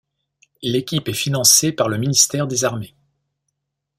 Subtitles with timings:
[0.63, 2.95] L'équipe est financée par le Ministère des Armées.